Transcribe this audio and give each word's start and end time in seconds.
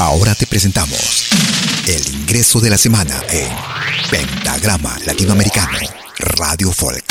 Ahora 0.00 0.34
te 0.34 0.46
presentamos 0.46 1.28
el 1.86 2.14
ingreso 2.14 2.58
de 2.58 2.70
la 2.70 2.78
semana 2.78 3.20
en 3.28 3.50
Pentagrama 4.10 4.98
Latinoamericano, 5.04 5.78
Radio 6.16 6.72
Folk. 6.72 7.04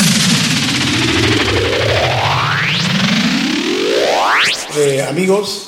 Eh, 4.75 5.05
amigos, 5.07 5.67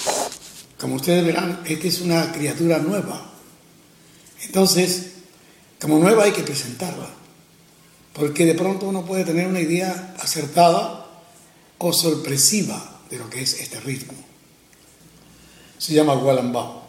como 0.80 0.96
ustedes 0.96 1.24
verán, 1.24 1.62
esta 1.64 1.88
es 1.88 2.02
una 2.02 2.32
criatura 2.32 2.80
nueva. 2.80 3.32
Entonces, 4.42 5.12
como 5.80 6.00
nueva 6.00 6.24
hay 6.24 6.32
que 6.32 6.42
presentarla, 6.42 7.10
porque 8.14 8.48
de 8.48 8.56
pronto 8.56 8.88
uno 8.88 9.06
puede 9.06 9.26
tener 9.26 9.46
una 9.46 9.60
idea 9.60 10.16
acertada 10.20 11.06
o 11.78 11.94
sorpresiva 11.94 13.00
de 13.12 13.20
lo 13.20 13.30
que 13.30 13.44
es 13.44 13.60
este 13.60 13.80
ritmo. 13.80 14.18
Se 15.78 15.94
llama 15.94 16.16
Gualambao. 16.16 16.81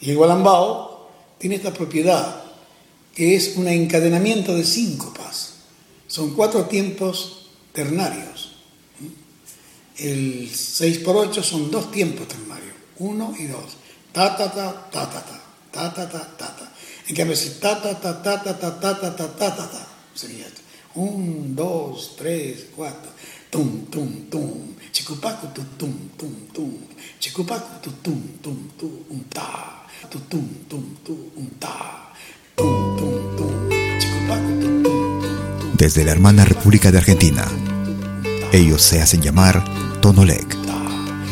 Y 0.00 0.10
el 0.10 0.16
gualambao 0.16 1.08
tiene 1.38 1.56
esta 1.56 1.72
propiedad, 1.72 2.42
que 3.14 3.36
es 3.36 3.56
un 3.56 3.68
encadenamiento 3.68 4.54
de 4.54 4.64
síncopas. 4.64 5.54
Son 6.06 6.34
cuatro 6.34 6.66
tiempos 6.66 7.50
ternarios. 7.72 8.56
El 9.96 10.48
6 10.54 10.98
por 10.98 11.16
8 11.16 11.42
son 11.42 11.70
dos 11.70 11.90
tiempos 11.90 12.28
ternarios, 12.28 12.74
uno 12.98 13.34
y 13.36 13.46
dos. 13.46 13.76
Ta, 14.12 14.36
ta, 14.36 14.50
ta, 14.50 14.88
ta, 14.90 15.10
ta, 15.10 15.24
ta, 15.24 15.42
ta, 15.72 15.94
ta, 15.94 16.08
ta, 16.08 16.36
ta, 16.36 16.56
ta. 16.56 16.72
En 17.08 17.16
cambio, 17.16 17.34
si 17.34 17.58
ta, 17.58 17.82
ta, 17.82 17.98
ta, 18.00 18.22
ta, 18.22 18.42
ta, 18.42 18.58
ta, 18.58 18.78
ta, 18.78 19.00
ta, 19.00 19.16
ta, 19.16 19.36
ta, 19.36 19.56
ta, 19.56 19.70
ta, 19.70 19.88
sería 20.14 20.46
esto. 20.46 20.60
Un, 20.94 21.56
dos, 21.56 22.14
tres, 22.16 22.66
cuatro. 22.76 23.10
Tum, 23.50 23.86
tum, 23.90 24.28
tum. 24.30 24.74
Chicupacu, 24.92 25.46
tum, 25.54 25.64
tum, 25.78 25.94
tum, 26.18 26.34
tum. 26.52 26.72
Chicupacu, 27.18 27.80
tum, 27.80 27.92
tum, 28.02 28.18
tum, 28.42 28.56
tum, 28.78 29.20
ta. 29.30 29.68
Desde 35.74 36.04
la 36.04 36.12
hermana 36.12 36.44
República 36.44 36.90
de 36.90 36.98
Argentina, 36.98 37.46
ellos 38.52 38.82
se 38.82 39.00
hacen 39.00 39.22
llamar 39.22 39.64
Tonolec, 40.00 40.56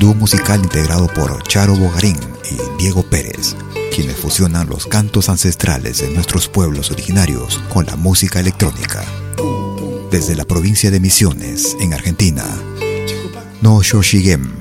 dúo 0.01 0.15
musical 0.15 0.61
integrado 0.63 1.09
por 1.09 1.43
Charo 1.43 1.75
Bogarín 1.77 2.19
y 2.51 2.79
Diego 2.79 3.03
Pérez, 3.03 3.57
quienes 3.95 4.17
fusionan 4.17 4.69
los 4.69 4.87
cantos 4.87 5.29
ancestrales 5.29 6.01
de 6.01 6.11
nuestros 6.11 6.49
pueblos 6.49 6.91
originarios 6.91 7.59
con 7.69 7.87
la 7.87 7.97
música 7.97 8.41
electrónica. 8.41 9.05
Desde 10.11 10.37
la 10.37 10.45
provincia 10.45 10.91
de 10.91 11.01
Misiones, 11.01 11.77
en 11.81 11.93
Argentina, 11.93 12.45
No 13.61 13.83
Shoshigem, 13.83 14.53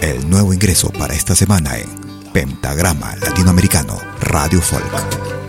el 0.00 0.28
nuevo 0.28 0.52
ingreso 0.52 0.90
para 0.90 1.14
esta 1.14 1.34
semana 1.34 1.78
en 1.78 1.88
Pentagrama 2.32 3.16
Latinoamericano, 3.16 3.98
Radio 4.20 4.60
Folk. 4.60 5.43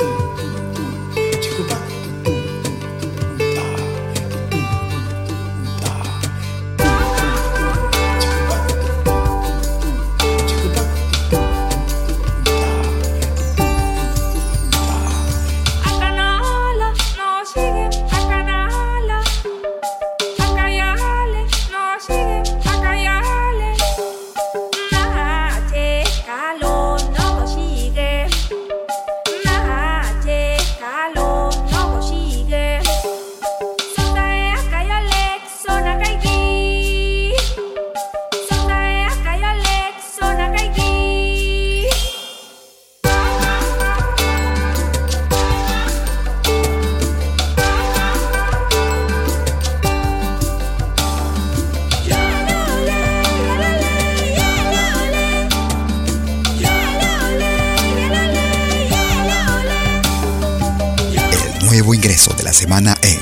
Semana 62.54 62.96
en 63.02 63.20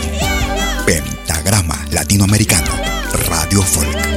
Pentagrama 0.85 1.75
Latinoamericano, 1.89 2.71
Radio 3.27 3.63
Folk. 3.63 4.13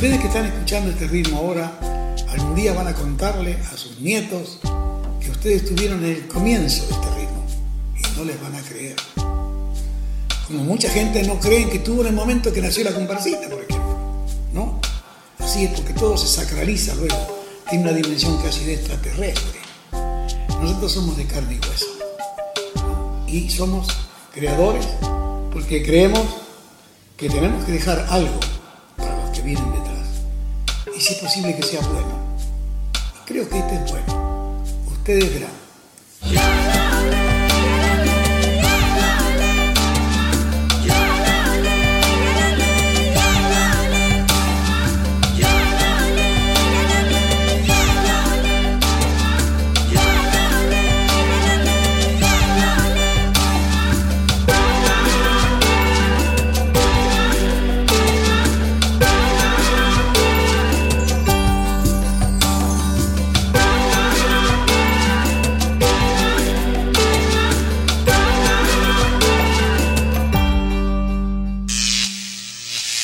Ustedes 0.00 0.20
que 0.20 0.26
están 0.28 0.46
escuchando 0.46 0.90
este 0.90 1.08
ritmo 1.08 1.36
ahora, 1.36 1.70
algún 2.40 2.54
día 2.54 2.72
van 2.72 2.88
a 2.88 2.94
contarle 2.94 3.58
a 3.72 3.76
sus 3.76 4.00
nietos 4.00 4.58
que 5.20 5.30
ustedes 5.30 5.66
tuvieron 5.66 6.02
el 6.04 6.26
comienzo 6.26 6.86
de 6.86 6.92
este 6.92 7.14
ritmo 7.16 7.44
y 7.96 8.18
no 8.18 8.24
les 8.24 8.40
van 8.40 8.54
a 8.54 8.62
creer. 8.62 8.96
Como 10.46 10.64
mucha 10.64 10.88
gente 10.88 11.22
no 11.22 11.38
cree 11.38 11.68
que 11.68 11.80
tuvo 11.80 12.00
en 12.00 12.08
el 12.08 12.14
momento 12.14 12.52
que 12.52 12.62
nació 12.62 12.82
la 12.84 12.92
comparsita, 12.92 13.48
por 13.48 13.62
ejemplo. 13.62 13.98
¿No? 14.54 14.80
Así 15.38 15.64
es 15.64 15.70
porque 15.72 15.92
todo 15.92 16.16
se 16.16 16.26
sacraliza 16.26 16.94
luego, 16.94 17.16
tiene 17.68 17.84
una 17.84 17.92
dimensión 17.92 18.40
casi 18.42 18.64
de 18.64 18.74
extraterrestre. 18.74 19.60
Nosotros 20.60 20.92
somos 20.92 21.16
de 21.16 21.26
carne 21.26 21.58
y 21.60 21.68
hueso. 21.68 21.86
Y 23.26 23.50
somos 23.50 23.86
creadores 24.32 24.86
porque 25.52 25.84
creemos 25.84 26.26
que 27.16 27.28
tenemos 27.28 27.64
que 27.64 27.72
dejar 27.72 28.06
algo 28.08 28.40
para 28.96 29.14
los 29.24 29.30
que 29.30 29.42
vienen 29.42 29.70
detrás. 29.72 30.08
Y 30.96 31.00
si 31.00 31.14
es 31.14 31.20
posible 31.20 31.54
que 31.54 31.62
sea 31.62 31.80
bueno. 31.80 32.29
Creo 33.30 33.48
que 33.48 33.60
este 33.60 33.74
es 33.76 33.90
bueno. 33.92 34.64
Ustedes 34.88 35.32
verán. 35.32 36.79